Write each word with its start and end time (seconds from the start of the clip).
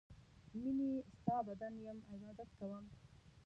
میینې 0.59 0.89
ستا 1.17 1.35
بنده 1.45 1.79
یم 1.85 1.97
عبادت 2.13 2.49
کوم 2.57 2.83